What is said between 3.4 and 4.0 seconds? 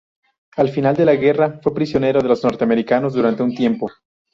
un tiempo.